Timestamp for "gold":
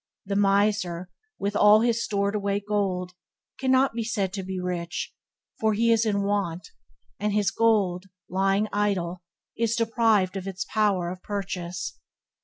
2.59-3.11, 7.51-8.05